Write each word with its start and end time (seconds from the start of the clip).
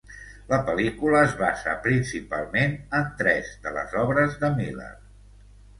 La 0.51 0.57
pel·lícula 0.69 1.19
es 1.25 1.35
basa 1.41 1.75
principalment 1.89 2.75
en 3.01 3.07
tres 3.21 3.55
de 3.69 3.77
les 3.79 3.97
obres 4.07 4.37
de 4.45 4.55
Miller. 4.61 4.95